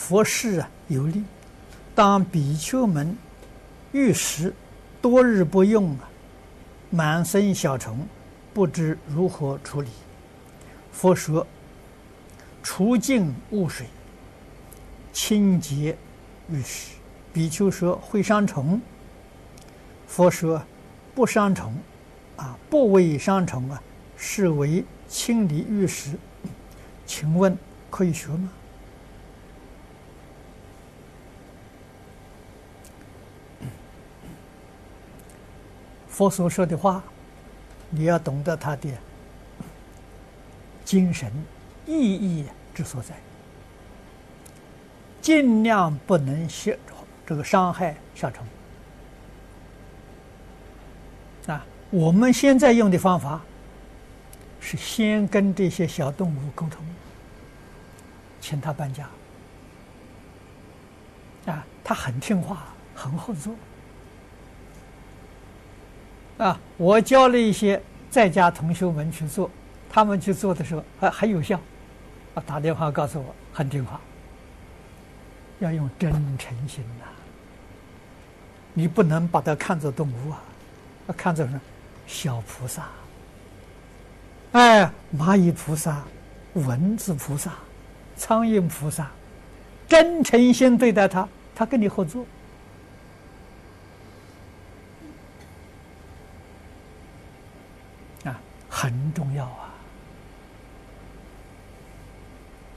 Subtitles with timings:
[0.00, 1.22] 佛事啊有利，
[1.94, 3.14] 当比丘们
[3.92, 4.52] 遇食
[5.02, 6.08] 多日不用啊，
[6.88, 8.08] 满身小虫，
[8.54, 9.90] 不知如何处理。
[10.90, 11.46] 佛说：
[12.62, 13.86] 除净污水，
[15.12, 15.96] 清洁
[16.48, 16.94] 浴室。
[17.30, 18.80] 比丘说：会伤虫。
[20.08, 20.60] 佛说：
[21.14, 21.74] 不伤虫，
[22.36, 23.80] 啊，不为伤虫啊，
[24.16, 26.18] 是为清理浴室。
[27.06, 27.56] 请问
[27.90, 28.50] 可以学吗？
[36.20, 37.02] 佛所说的话，
[37.88, 38.90] 你要懂得他的
[40.84, 41.32] 精神
[41.86, 43.14] 意义之所在，
[45.22, 46.78] 尽量不能写
[47.24, 48.46] 这个伤害小虫。
[51.46, 53.40] 啊，我们现在用的方法
[54.60, 56.84] 是先跟这些小动物沟通，
[58.42, 59.08] 请他搬家。
[61.46, 63.54] 啊，他很听话，很好做。
[66.40, 69.50] 啊，我教了一些在家同学们去做，
[69.90, 71.60] 他们去做的时候还还有效，
[72.34, 74.00] 啊，打电话告诉我很听话。
[75.58, 77.04] 要用真诚心呐，
[78.72, 80.42] 你不能把它看作动物啊，
[81.08, 81.60] 要看作什么？
[82.06, 82.88] 小菩萨，
[84.52, 86.02] 哎，蚂蚁菩萨、
[86.54, 87.52] 蚊子菩萨、
[88.16, 89.10] 苍蝇菩萨，
[89.86, 92.24] 真诚心对待他，他跟你合作。
[98.80, 99.74] 很重要啊！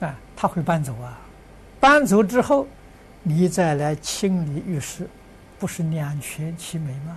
[0.00, 1.18] 啊，他会搬走啊，
[1.80, 2.66] 搬走之后，
[3.22, 5.08] 你再来清理浴室，
[5.58, 7.16] 不是两全其美吗？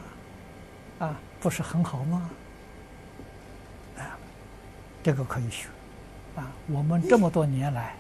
[1.00, 2.30] 啊，不是很好吗？
[3.98, 4.18] 啊，
[5.04, 5.68] 这个可以学。
[6.38, 7.94] 啊，我们这么多年来，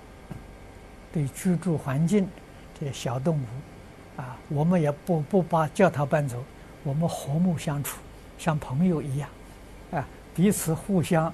[1.12, 2.26] 对居住环境
[2.80, 6.42] 这些小动物，啊，我们也不不把叫他搬走，
[6.86, 8.00] 我们和睦相处，
[8.38, 9.30] 像朋友一样，
[9.92, 10.08] 啊。
[10.38, 11.34] 彼此互相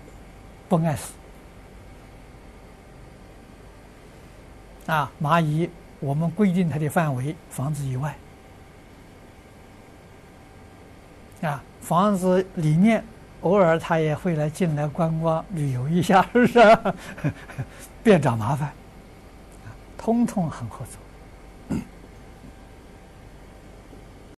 [0.70, 1.12] 不爱死
[4.88, 5.12] 啊！
[5.22, 5.70] 蚂蚁，
[6.00, 8.16] 我们规定它的范围，房子以外
[11.42, 13.04] 啊，房子里面
[13.42, 16.78] 偶尔它也会来进来观光旅游一下，是不是？
[18.02, 18.72] 别找麻烦，
[19.98, 20.96] 通通很合作。